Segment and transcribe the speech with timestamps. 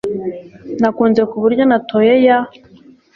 [0.81, 2.37] nakunze kuburyo natoye ya